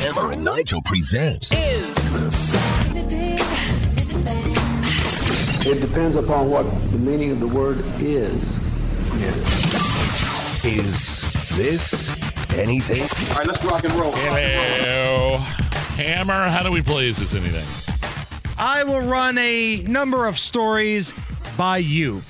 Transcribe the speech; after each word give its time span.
Hammer 0.00 0.30
and 0.30 0.44
Nigel 0.44 0.80
presents 0.82 1.50
is 1.52 2.08
It 5.66 5.80
depends 5.80 6.14
upon 6.14 6.48
what 6.48 6.62
the 6.92 6.98
meaning 6.98 7.32
of 7.32 7.40
the 7.40 7.48
word 7.48 7.84
is. 7.98 8.32
Is 10.64 11.24
This 11.56 12.14
Anything? 12.54 13.02
All 13.30 13.38
right, 13.38 13.46
let's 13.46 13.64
rock 13.64 13.82
and 13.82 13.92
roll. 13.94 14.12
Hello. 14.12 15.38
Hammer, 15.96 16.48
how 16.48 16.62
do 16.62 16.70
we 16.70 16.80
play 16.80 17.08
Is 17.08 17.18
This 17.18 17.34
Anything? 17.34 17.66
I 18.56 18.84
will 18.84 19.00
run 19.00 19.36
a 19.38 19.82
number 19.82 20.26
of 20.26 20.38
stories 20.38 21.12
by 21.56 21.78
you. 21.78 22.22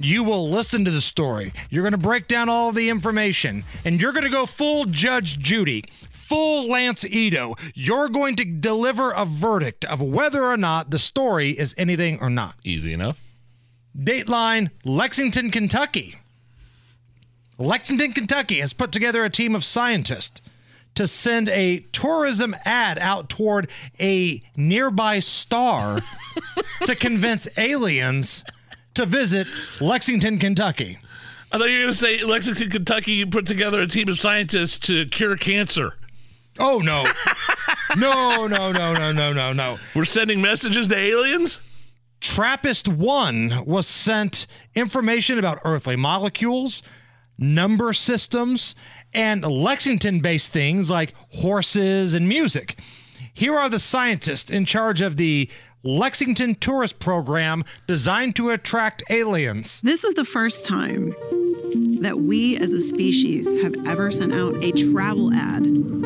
You 0.00 0.24
will 0.24 0.50
listen 0.50 0.84
to 0.84 0.90
the 0.90 1.00
story. 1.00 1.52
You're 1.70 1.84
going 1.84 1.92
to 1.92 1.98
break 1.98 2.26
down 2.26 2.48
all 2.48 2.72
the 2.72 2.88
information, 2.88 3.64
and 3.84 4.02
you're 4.02 4.12
going 4.12 4.24
to 4.24 4.30
go 4.30 4.46
full 4.46 4.86
Judge 4.86 5.38
Judy, 5.38 5.84
full 6.32 6.66
Lance 6.66 7.04
Ito. 7.04 7.56
You're 7.74 8.08
going 8.08 8.36
to 8.36 8.44
deliver 8.46 9.10
a 9.10 9.26
verdict 9.26 9.84
of 9.84 10.00
whether 10.00 10.46
or 10.46 10.56
not 10.56 10.88
the 10.88 10.98
story 10.98 11.50
is 11.50 11.74
anything 11.76 12.18
or 12.20 12.30
not. 12.30 12.56
Easy 12.64 12.94
enough. 12.94 13.22
Dateline 13.94 14.70
Lexington, 14.82 15.50
Kentucky. 15.50 16.16
Lexington, 17.58 18.14
Kentucky 18.14 18.60
has 18.60 18.72
put 18.72 18.92
together 18.92 19.26
a 19.26 19.28
team 19.28 19.54
of 19.54 19.62
scientists 19.62 20.40
to 20.94 21.06
send 21.06 21.50
a 21.50 21.80
tourism 21.92 22.56
ad 22.64 22.98
out 22.98 23.28
toward 23.28 23.68
a 24.00 24.42
nearby 24.56 25.18
star 25.18 26.00
to 26.84 26.96
convince 26.96 27.46
aliens 27.58 28.42
to 28.94 29.04
visit 29.04 29.46
Lexington, 29.82 30.38
Kentucky. 30.38 30.98
I 31.52 31.58
thought 31.58 31.68
you 31.68 31.76
were 31.76 31.82
going 31.84 31.92
to 31.92 31.98
say 31.98 32.24
Lexington, 32.24 32.70
Kentucky 32.70 33.22
put 33.26 33.44
together 33.44 33.82
a 33.82 33.86
team 33.86 34.08
of 34.08 34.18
scientists 34.18 34.78
to 34.86 35.04
cure 35.04 35.36
cancer. 35.36 35.98
Oh, 36.58 36.78
no. 36.78 37.04
no, 37.96 38.46
no, 38.46 38.72
no, 38.72 38.92
no, 38.92 39.12
no, 39.12 39.32
no, 39.32 39.52
no. 39.52 39.78
We're 39.94 40.04
sending 40.04 40.40
messages 40.40 40.88
to 40.88 40.96
aliens? 40.96 41.60
TRAPPIST 42.20 42.88
1 42.88 43.64
was 43.66 43.86
sent 43.86 44.46
information 44.74 45.38
about 45.38 45.58
earthly 45.64 45.96
molecules, 45.96 46.82
number 47.36 47.92
systems, 47.92 48.74
and 49.12 49.44
Lexington 49.44 50.20
based 50.20 50.52
things 50.52 50.88
like 50.88 51.14
horses 51.30 52.14
and 52.14 52.28
music. 52.28 52.78
Here 53.34 53.58
are 53.58 53.68
the 53.68 53.78
scientists 53.78 54.50
in 54.50 54.64
charge 54.66 55.00
of 55.00 55.16
the 55.16 55.50
Lexington 55.82 56.54
Tourist 56.54 57.00
Program 57.00 57.64
designed 57.88 58.36
to 58.36 58.50
attract 58.50 59.02
aliens. 59.10 59.80
This 59.80 60.04
is 60.04 60.14
the 60.14 60.24
first 60.24 60.64
time 60.64 61.14
that 62.02 62.20
we 62.20 62.56
as 62.56 62.72
a 62.72 62.80
species 62.80 63.46
have 63.62 63.74
ever 63.86 64.10
sent 64.10 64.34
out 64.34 64.54
a 64.62 64.72
travel 64.72 65.32
ad 65.32 65.64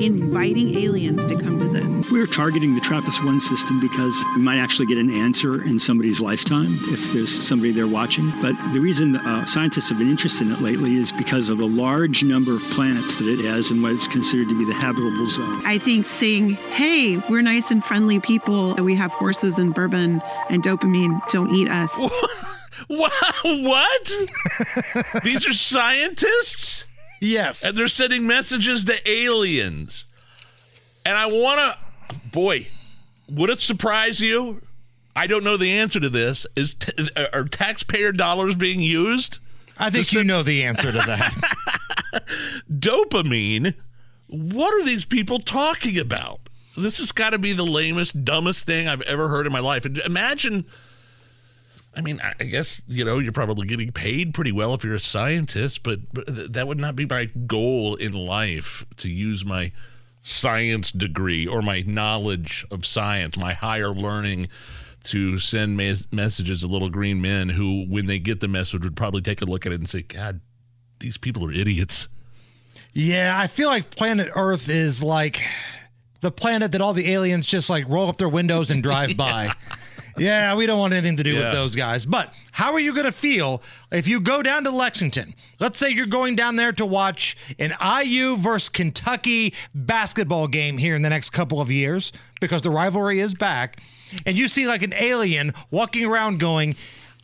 inviting 0.00 0.76
aliens 0.78 1.26
to 1.26 1.36
come 1.36 1.58
visit. 1.58 1.84
We're 2.12 2.26
targeting 2.26 2.74
the 2.74 2.80
TRAPPIST 2.80 3.24
1 3.24 3.40
system 3.40 3.80
because 3.80 4.24
we 4.36 4.42
might 4.42 4.58
actually 4.58 4.86
get 4.86 4.98
an 4.98 5.10
answer 5.10 5.64
in 5.64 5.78
somebody's 5.78 6.20
lifetime 6.20 6.78
if 6.82 7.12
there's 7.12 7.34
somebody 7.34 7.72
there 7.72 7.88
watching. 7.88 8.30
But 8.40 8.54
the 8.72 8.80
reason 8.80 9.16
uh, 9.16 9.46
scientists 9.46 9.88
have 9.88 9.98
been 9.98 10.10
interested 10.10 10.46
in 10.46 10.52
it 10.52 10.60
lately 10.60 10.96
is 10.96 11.10
because 11.10 11.50
of 11.50 11.58
the 11.58 11.66
large 11.66 12.22
number 12.22 12.54
of 12.54 12.62
planets 12.70 13.16
that 13.16 13.26
it 13.26 13.44
has 13.44 13.70
and 13.70 13.82
what 13.82 13.92
is 13.92 14.06
considered 14.06 14.48
to 14.50 14.58
be 14.58 14.64
the 14.64 14.74
habitable 14.74 15.26
zone. 15.26 15.62
I 15.66 15.78
think 15.78 16.06
saying, 16.06 16.50
hey, 16.50 17.18
we're 17.28 17.42
nice 17.42 17.70
and 17.70 17.84
friendly 17.84 18.20
people, 18.20 18.74
we 18.76 18.94
have 18.94 19.10
horses 19.12 19.58
and 19.58 19.74
bourbon 19.74 20.22
and 20.50 20.62
dopamine, 20.62 21.20
don't 21.28 21.52
eat 21.52 21.68
us. 21.68 21.92
What? 22.96 23.12
what? 23.44 24.12
These 25.22 25.46
are 25.46 25.52
scientists? 25.52 26.86
Yes. 27.20 27.62
And 27.62 27.76
they're 27.76 27.86
sending 27.86 28.26
messages 28.26 28.86
to 28.86 29.10
aliens. 29.10 30.06
And 31.04 31.16
I 31.16 31.26
want 31.26 31.60
to, 31.60 32.20
boy, 32.30 32.68
would 33.28 33.50
it 33.50 33.60
surprise 33.60 34.20
you? 34.20 34.62
I 35.14 35.26
don't 35.26 35.44
know 35.44 35.56
the 35.56 35.72
answer 35.72 36.00
to 36.00 36.08
this. 36.08 36.46
Is 36.56 36.74
t- 36.74 37.08
uh, 37.14 37.26
are 37.32 37.44
taxpayer 37.44 38.12
dollars 38.12 38.54
being 38.54 38.80
used? 38.80 39.40
I 39.76 39.90
think 39.90 40.12
you 40.12 40.24
know 40.24 40.42
the 40.42 40.62
answer 40.62 40.90
to 40.90 40.98
that. 40.98 42.24
Dopamine? 42.72 43.74
What 44.28 44.72
are 44.74 44.84
these 44.84 45.04
people 45.04 45.40
talking 45.40 45.98
about? 45.98 46.40
This 46.76 46.98
has 46.98 47.12
got 47.12 47.30
to 47.30 47.38
be 47.38 47.52
the 47.52 47.66
lamest, 47.66 48.24
dumbest 48.24 48.64
thing 48.64 48.88
I've 48.88 49.02
ever 49.02 49.28
heard 49.28 49.46
in 49.46 49.52
my 49.52 49.60
life. 49.60 49.84
Imagine. 49.84 50.64
I 51.94 52.00
mean, 52.00 52.20
I 52.20 52.44
guess 52.44 52.82
you 52.86 53.04
know 53.04 53.18
you're 53.18 53.32
probably 53.32 53.66
getting 53.66 53.90
paid 53.90 54.32
pretty 54.34 54.52
well 54.52 54.74
if 54.74 54.84
you're 54.84 54.94
a 54.94 55.00
scientist, 55.00 55.82
but, 55.82 56.00
but 56.12 56.52
that 56.52 56.68
would 56.68 56.78
not 56.78 56.94
be 56.94 57.06
my 57.06 57.26
goal 57.46 57.96
in 57.96 58.12
life 58.12 58.84
to 58.98 59.08
use 59.08 59.44
my 59.44 59.72
science 60.20 60.92
degree 60.92 61.46
or 61.46 61.62
my 61.62 61.82
knowledge 61.86 62.66
of 62.70 62.84
science, 62.84 63.36
my 63.36 63.54
higher 63.54 63.90
learning 63.90 64.48
to 65.04 65.38
send 65.38 65.76
mes- 65.76 66.06
messages 66.12 66.60
to 66.60 66.66
little 66.66 66.90
green 66.90 67.20
men 67.20 67.50
who, 67.50 67.86
when 67.88 68.06
they 68.06 68.18
get 68.18 68.40
the 68.40 68.48
message, 68.48 68.82
would 68.84 68.96
probably 68.96 69.22
take 69.22 69.40
a 69.40 69.44
look 69.44 69.64
at 69.64 69.72
it 69.72 69.76
and 69.76 69.88
say, 69.88 70.02
God, 70.02 70.40
these 71.00 71.16
people 71.16 71.44
are 71.46 71.52
idiots. 71.52 72.08
Yeah, 72.92 73.36
I 73.38 73.46
feel 73.46 73.68
like 73.68 73.90
planet 73.90 74.28
Earth 74.34 74.68
is 74.68 75.02
like 75.02 75.42
the 76.20 76.30
planet 76.30 76.72
that 76.72 76.80
all 76.80 76.92
the 76.92 77.10
aliens 77.12 77.46
just 77.46 77.70
like 77.70 77.88
roll 77.88 78.08
up 78.08 78.18
their 78.18 78.28
windows 78.28 78.70
and 78.70 78.82
drive 78.82 79.16
by. 79.16 79.52
Yeah, 80.20 80.54
we 80.54 80.66
don't 80.66 80.78
want 80.78 80.92
anything 80.92 81.16
to 81.16 81.22
do 81.22 81.34
Yeah. 81.34 81.44
with 81.44 81.52
those 81.52 81.74
guys. 81.74 82.04
But 82.06 82.32
how 82.52 82.72
are 82.72 82.80
you 82.80 82.92
going 82.92 83.06
to 83.06 83.12
feel 83.12 83.62
if 83.90 84.06
you 84.08 84.20
go 84.20 84.42
down 84.42 84.64
to 84.64 84.70
Lexington? 84.70 85.34
Let's 85.60 85.78
say 85.78 85.90
you're 85.90 86.06
going 86.06 86.36
down 86.36 86.56
there 86.56 86.72
to 86.72 86.86
watch 86.86 87.36
an 87.58 87.72
IU 87.80 88.36
versus 88.36 88.68
Kentucky 88.68 89.54
basketball 89.74 90.48
game 90.48 90.78
here 90.78 90.94
in 90.96 91.02
the 91.02 91.10
next 91.10 91.30
couple 91.30 91.60
of 91.60 91.70
years 91.70 92.12
because 92.40 92.62
the 92.62 92.70
rivalry 92.70 93.20
is 93.20 93.34
back. 93.34 93.80
And 94.24 94.38
you 94.38 94.48
see 94.48 94.66
like 94.66 94.82
an 94.82 94.94
alien 94.94 95.52
walking 95.70 96.04
around 96.04 96.40
going, 96.40 96.76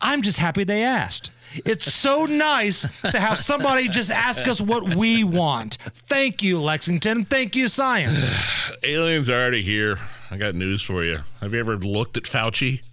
I'm 0.00 0.22
just 0.22 0.38
happy 0.38 0.64
they 0.64 0.82
asked. 0.82 1.30
It's 1.66 1.92
so 1.92 2.24
nice 2.26 2.82
to 3.02 3.20
have 3.20 3.38
somebody 3.38 3.86
just 3.88 4.10
ask 4.10 4.48
us 4.48 4.60
what 4.60 4.94
we 4.94 5.22
want. 5.22 5.76
Thank 6.06 6.42
you, 6.42 6.58
Lexington. 6.60 7.24
Thank 7.26 7.54
you, 7.54 7.68
science. 7.68 8.24
Aliens 8.82 9.28
are 9.28 9.34
already 9.34 9.62
here. 9.62 9.98
I 10.32 10.38
got 10.38 10.54
news 10.54 10.80
for 10.80 11.04
you. 11.04 11.18
Have 11.42 11.52
you 11.52 11.60
ever 11.60 11.76
looked 11.76 12.16
at 12.16 12.22
Fauci? 12.22 12.80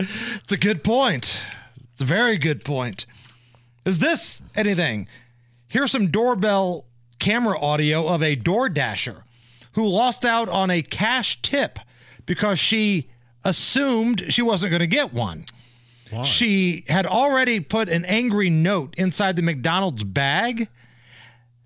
It's 0.00 0.52
a 0.52 0.56
good 0.56 0.84
point. 0.84 1.42
It's 1.92 2.00
a 2.00 2.04
very 2.04 2.38
good 2.38 2.64
point. 2.64 3.04
Is 3.84 3.98
this 3.98 4.40
anything? 4.54 5.08
Here's 5.66 5.90
some 5.90 6.10
doorbell 6.10 6.84
camera 7.18 7.58
audio 7.58 8.06
of 8.06 8.22
a 8.22 8.36
door 8.36 8.68
dasher 8.68 9.24
who 9.72 9.86
lost 9.88 10.24
out 10.24 10.48
on 10.48 10.70
a 10.70 10.82
cash 10.82 11.42
tip 11.42 11.80
because 12.26 12.60
she 12.60 13.08
assumed 13.44 14.32
she 14.32 14.40
wasn't 14.42 14.70
going 14.70 14.80
to 14.80 14.86
get 14.86 15.12
one. 15.12 15.46
She 16.22 16.84
had 16.88 17.04
already 17.04 17.58
put 17.58 17.88
an 17.88 18.04
angry 18.04 18.50
note 18.50 18.94
inside 18.96 19.34
the 19.36 19.42
McDonald's 19.42 20.04
bag, 20.04 20.68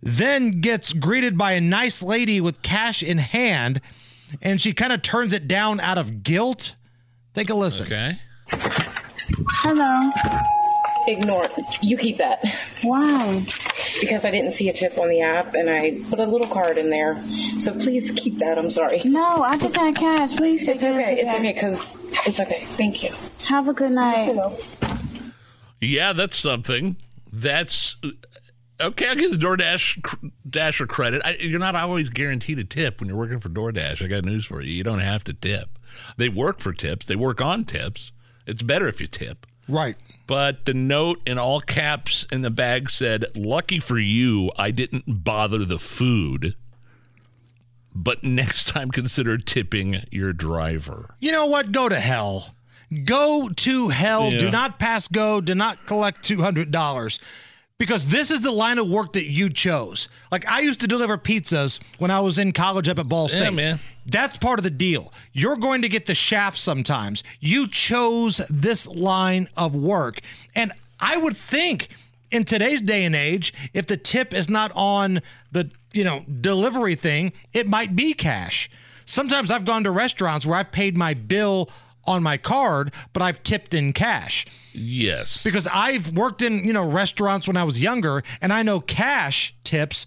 then 0.02 0.60
gets 0.60 0.92
greeted 0.92 1.38
by 1.38 1.52
a 1.52 1.60
nice 1.60 2.02
lady 2.02 2.40
with 2.40 2.62
cash 2.62 3.02
in 3.02 3.18
hand, 3.18 3.80
and 4.40 4.60
she 4.60 4.72
kind 4.72 4.92
of 4.92 5.02
turns 5.02 5.32
it 5.32 5.46
down 5.46 5.78
out 5.80 5.98
of 5.98 6.22
guilt. 6.22 6.74
Take 7.34 7.50
a 7.50 7.54
listen. 7.54 7.86
Okay. 7.86 8.18
Hello. 9.62 10.10
Ignore. 11.06 11.48
You 11.82 11.96
keep 11.96 12.18
that. 12.18 12.44
Why? 12.82 13.44
Because 14.00 14.24
I 14.24 14.30
didn't 14.30 14.52
see 14.52 14.68
a 14.68 14.72
tip 14.72 14.98
on 14.98 15.08
the 15.08 15.20
app 15.20 15.54
and 15.54 15.68
I 15.68 15.98
put 16.10 16.20
a 16.20 16.26
little 16.26 16.46
card 16.46 16.78
in 16.78 16.90
there. 16.90 17.20
So 17.58 17.72
please 17.72 18.12
keep 18.12 18.38
that. 18.38 18.58
I'm 18.58 18.70
sorry. 18.70 19.02
No, 19.04 19.42
I 19.42 19.58
just 19.58 19.76
had 19.76 19.96
cash. 19.96 20.36
Please 20.36 20.68
It's 20.68 20.82
okay. 20.82 21.20
It's 21.20 21.32
okay 21.32 21.52
because 21.52 21.98
it's 22.26 22.38
okay. 22.38 22.64
Thank 22.76 23.02
you. 23.02 23.10
Have 23.48 23.68
a 23.68 23.72
good 23.72 23.92
night. 23.92 24.36
Yeah, 25.80 26.12
that's 26.12 26.36
something. 26.36 26.96
That's 27.32 27.96
okay. 28.80 29.08
I'll 29.08 29.16
give 29.16 29.30
the 29.30 29.36
DoorDash 29.36 30.02
cr- 30.02 30.26
Dasher 30.48 30.86
credit. 30.86 31.22
I, 31.24 31.36
you're 31.40 31.60
not 31.60 31.74
always 31.74 32.08
guaranteed 32.08 32.58
a 32.58 32.64
tip 32.64 33.00
when 33.00 33.08
you're 33.08 33.18
working 33.18 33.40
for 33.40 33.48
DoorDash. 33.48 34.02
I 34.04 34.08
got 34.08 34.24
news 34.24 34.46
for 34.46 34.60
you. 34.60 34.72
You 34.72 34.84
don't 34.84 35.00
have 35.00 35.24
to 35.24 35.32
tip. 35.32 35.78
They 36.16 36.28
work 36.28 36.60
for 36.60 36.72
tips. 36.72 37.06
They 37.06 37.16
work 37.16 37.40
on 37.40 37.64
tips. 37.64 38.12
It's 38.46 38.62
better 38.62 38.88
if 38.88 39.00
you 39.00 39.06
tip. 39.06 39.46
Right. 39.68 39.96
But 40.26 40.64
the 40.64 40.74
note 40.74 41.20
in 41.26 41.38
all 41.38 41.60
caps 41.60 42.26
in 42.32 42.42
the 42.42 42.50
bag 42.50 42.90
said, 42.90 43.26
"Lucky 43.36 43.78
for 43.78 43.98
you, 43.98 44.50
I 44.56 44.70
didn't 44.70 45.24
bother 45.24 45.64
the 45.64 45.78
food." 45.78 46.54
But 47.94 48.24
next 48.24 48.68
time, 48.68 48.90
consider 48.90 49.36
tipping 49.38 50.04
your 50.10 50.32
driver. 50.32 51.14
You 51.20 51.32
know 51.32 51.46
what? 51.46 51.72
Go 51.72 51.88
to 51.88 52.00
hell. 52.00 52.54
Go 53.04 53.48
to 53.48 53.88
hell. 53.88 54.32
Yeah. 54.32 54.38
Do 54.38 54.50
not 54.50 54.78
pass 54.78 55.08
go. 55.08 55.40
Do 55.40 55.54
not 55.54 55.86
collect 55.86 56.22
$200 56.28 57.18
because 57.82 58.06
this 58.06 58.30
is 58.30 58.42
the 58.42 58.52
line 58.52 58.78
of 58.78 58.88
work 58.88 59.12
that 59.14 59.28
you 59.28 59.50
chose. 59.50 60.08
Like 60.30 60.46
I 60.46 60.60
used 60.60 60.80
to 60.82 60.86
deliver 60.86 61.18
pizzas 61.18 61.80
when 61.98 62.12
I 62.12 62.20
was 62.20 62.38
in 62.38 62.52
college 62.52 62.88
up 62.88 63.00
at 63.00 63.08
Ball 63.08 63.26
State. 63.26 63.42
Yeah, 63.42 63.50
man. 63.50 63.80
That's 64.06 64.36
part 64.36 64.60
of 64.60 64.62
the 64.62 64.70
deal. 64.70 65.12
You're 65.32 65.56
going 65.56 65.82
to 65.82 65.88
get 65.88 66.06
the 66.06 66.14
shaft 66.14 66.58
sometimes. 66.58 67.24
You 67.40 67.66
chose 67.66 68.40
this 68.48 68.86
line 68.86 69.48
of 69.56 69.74
work. 69.74 70.20
And 70.54 70.70
I 71.00 71.16
would 71.16 71.36
think 71.36 71.88
in 72.30 72.44
today's 72.44 72.82
day 72.82 73.04
and 73.04 73.16
age, 73.16 73.52
if 73.74 73.88
the 73.88 73.96
tip 73.96 74.32
is 74.32 74.48
not 74.48 74.70
on 74.76 75.20
the, 75.50 75.68
you 75.92 76.04
know, 76.04 76.24
delivery 76.40 76.94
thing, 76.94 77.32
it 77.52 77.66
might 77.66 77.96
be 77.96 78.14
cash. 78.14 78.70
Sometimes 79.04 79.50
I've 79.50 79.64
gone 79.64 79.82
to 79.82 79.90
restaurants 79.90 80.46
where 80.46 80.56
I've 80.56 80.70
paid 80.70 80.96
my 80.96 81.14
bill 81.14 81.68
on 82.04 82.22
my 82.22 82.36
card, 82.36 82.92
but 83.12 83.22
I've 83.22 83.42
tipped 83.42 83.74
in 83.74 83.92
cash 83.92 84.46
Yes. 84.72 85.44
because 85.44 85.66
I've 85.68 86.12
worked 86.16 86.42
in, 86.42 86.64
you 86.64 86.72
know, 86.72 86.84
restaurants 86.88 87.46
when 87.46 87.56
I 87.56 87.64
was 87.64 87.82
younger 87.82 88.22
and 88.40 88.52
I 88.52 88.62
know 88.62 88.80
cash 88.80 89.54
tips 89.64 90.06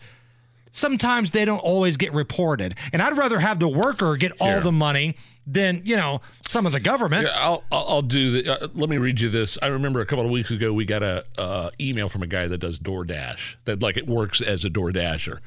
sometimes 0.71 1.31
they 1.31 1.45
don't 1.45 1.59
always 1.59 1.95
get 1.95 2.13
reported. 2.13 2.75
And 2.91 3.01
I'd 3.01 3.17
rather 3.17 3.39
have 3.39 3.59
the 3.59 3.67
worker 3.69 4.17
get 4.17 4.33
all 4.41 4.59
the 4.59 4.73
money 4.73 5.15
than, 5.47 5.81
you 5.85 5.95
know, 5.95 6.19
some 6.45 6.65
of 6.65 6.73
the 6.73 6.81
government. 6.81 7.27
Yeah, 7.27 7.33
I'll, 7.37 7.63
I'll 7.71 7.85
I'll 7.87 8.01
do 8.01 8.41
the. 8.41 8.63
Uh, 8.63 8.67
let 8.73 8.89
me 8.89 8.97
read 8.97 9.21
you 9.21 9.29
this. 9.29 9.57
I 9.61 9.67
remember 9.67 10.01
a 10.01 10.05
couple 10.05 10.25
of 10.25 10.31
weeks 10.31 10.51
ago 10.51 10.73
we 10.73 10.83
got 10.83 11.01
a 11.01 11.23
uh, 11.37 11.69
email 11.79 12.09
from 12.09 12.23
a 12.23 12.27
guy 12.27 12.47
that 12.47 12.57
does 12.57 12.79
DoorDash 12.79 13.55
that 13.65 13.81
like 13.81 13.95
it 13.95 14.05
works 14.07 14.41
as 14.41 14.65
a 14.65 14.69
DoorDasher. 14.69 15.39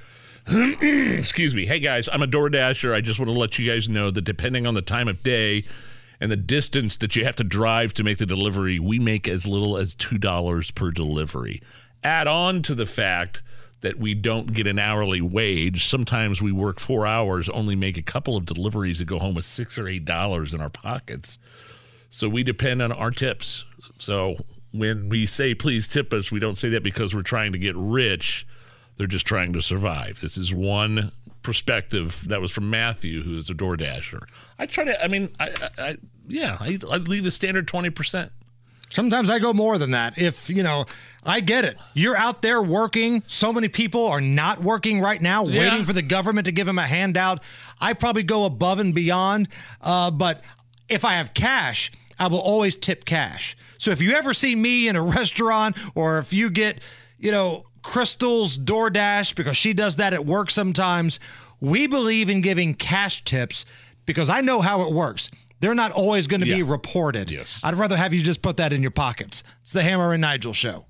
Excuse 1.18 1.54
me. 1.54 1.66
Hey 1.66 1.78
guys, 1.80 2.08
I'm 2.10 2.22
a 2.22 2.26
DoorDasher. 2.26 2.94
I 2.94 3.00
just 3.02 3.18
want 3.18 3.28
to 3.30 3.38
let 3.38 3.58
you 3.58 3.70
guys 3.70 3.88
know 3.88 4.10
that 4.10 4.22
depending 4.22 4.66
on 4.66 4.74
the 4.74 4.82
time 4.82 5.08
of 5.08 5.22
day 5.22 5.64
and 6.20 6.30
the 6.30 6.36
distance 6.36 6.96
that 6.96 7.14
you 7.16 7.24
have 7.24 7.36
to 7.36 7.44
drive 7.44 7.92
to 7.94 8.04
make 8.04 8.18
the 8.18 8.26
delivery, 8.26 8.78
we 8.78 8.98
make 8.98 9.28
as 9.28 9.46
little 9.46 9.76
as 9.76 9.94
two 9.94 10.18
dollars 10.18 10.70
per 10.70 10.90
delivery. 10.90 11.62
Add 12.02 12.26
on 12.26 12.62
to 12.62 12.74
the 12.74 12.86
fact 12.86 13.42
that 13.80 13.98
we 13.98 14.14
don't 14.14 14.52
get 14.52 14.66
an 14.66 14.78
hourly 14.78 15.20
wage. 15.20 15.86
Sometimes 15.86 16.42
we 16.42 16.50
work 16.50 16.80
four 16.80 17.06
hours, 17.06 17.48
only 17.48 17.76
make 17.76 17.96
a 17.96 18.02
couple 18.02 18.36
of 18.36 18.44
deliveries, 18.46 19.00
and 19.00 19.08
go 19.08 19.18
home 19.18 19.34
with 19.34 19.44
six 19.44 19.78
or 19.78 19.86
eight 19.86 20.04
dollars 20.04 20.54
in 20.54 20.60
our 20.60 20.70
pockets. 20.70 21.38
So 22.10 22.28
we 22.28 22.42
depend 22.42 22.82
on 22.82 22.90
our 22.90 23.10
tips. 23.10 23.64
So 23.98 24.38
when 24.72 25.08
we 25.08 25.26
say 25.26 25.54
please 25.54 25.86
tip 25.86 26.12
us, 26.12 26.32
we 26.32 26.40
don't 26.40 26.56
say 26.56 26.68
that 26.70 26.82
because 26.82 27.14
we're 27.14 27.22
trying 27.22 27.52
to 27.52 27.58
get 27.58 27.76
rich. 27.76 28.46
They're 28.96 29.06
just 29.06 29.26
trying 29.26 29.52
to 29.52 29.62
survive. 29.62 30.20
This 30.20 30.36
is 30.36 30.52
one 30.52 31.12
perspective 31.42 32.26
that 32.28 32.40
was 32.40 32.52
from 32.52 32.68
Matthew, 32.70 33.22
who 33.22 33.36
is 33.36 33.48
a 33.50 33.54
door 33.54 33.76
dasher. 33.76 34.26
I 34.58 34.66
try 34.66 34.84
to. 34.84 35.02
I 35.02 35.08
mean, 35.08 35.34
I, 35.40 35.48
I, 35.48 35.68
I 35.82 35.96
yeah, 36.26 36.56
I, 36.60 36.78
I 36.90 36.96
leave 36.96 37.24
the 37.24 37.30
standard 37.30 37.66
twenty 37.68 37.90
percent. 37.90 38.32
Sometimes 38.90 39.28
I 39.28 39.38
go 39.38 39.52
more 39.52 39.76
than 39.76 39.90
that. 39.90 40.16
If, 40.16 40.48
you 40.48 40.62
know, 40.62 40.86
I 41.22 41.40
get 41.40 41.66
it. 41.66 41.76
You're 41.92 42.16
out 42.16 42.40
there 42.40 42.62
working. 42.62 43.22
So 43.26 43.52
many 43.52 43.68
people 43.68 44.06
are 44.06 44.20
not 44.20 44.62
working 44.62 44.98
right 45.02 45.20
now, 45.20 45.44
Yeah. 45.46 45.60
waiting 45.60 45.84
for 45.84 45.92
the 45.92 46.00
government 46.00 46.46
to 46.46 46.52
give 46.52 46.66
them 46.66 46.78
a 46.78 46.86
handout. 46.86 47.42
I 47.82 47.92
probably 47.92 48.22
go 48.22 48.44
above 48.46 48.78
and 48.78 48.94
beyond. 48.94 49.48
Uh, 49.82 50.10
but 50.10 50.42
if 50.88 51.04
I 51.04 51.12
have 51.16 51.34
cash, 51.34 51.92
I 52.18 52.28
will 52.28 52.40
always 52.40 52.76
tip 52.76 53.04
cash. 53.04 53.58
So 53.76 53.90
if 53.90 54.00
you 54.00 54.12
ever 54.12 54.32
see 54.32 54.54
me 54.56 54.88
in 54.88 54.96
a 54.96 55.02
restaurant 55.02 55.76
or 55.94 56.16
if 56.16 56.32
you 56.32 56.48
get, 56.48 56.80
you 57.18 57.30
know, 57.30 57.66
Crystal's 57.82 58.58
DoorDash 58.58 59.34
because 59.34 59.56
she 59.56 59.72
does 59.72 59.96
that 59.96 60.12
at 60.12 60.26
work 60.26 60.50
sometimes, 60.50 61.18
we 61.60 61.86
believe 61.86 62.28
in 62.28 62.40
giving 62.40 62.74
cash 62.74 63.24
tips 63.24 63.64
because 64.06 64.30
I 64.30 64.40
know 64.40 64.60
how 64.60 64.82
it 64.82 64.92
works. 64.92 65.30
They're 65.60 65.74
not 65.74 65.90
always 65.90 66.26
going 66.26 66.40
to 66.40 66.46
be 66.46 66.62
reported. 66.62 67.30
Yes. 67.30 67.60
I'd 67.64 67.74
rather 67.74 67.96
have 67.96 68.14
you 68.14 68.22
just 68.22 68.42
put 68.42 68.58
that 68.58 68.72
in 68.72 68.80
your 68.80 68.92
pockets. 68.92 69.42
It's 69.62 69.72
the 69.72 69.82
Hammer 69.82 70.12
and 70.12 70.20
Nigel 70.20 70.52
show. 70.52 70.86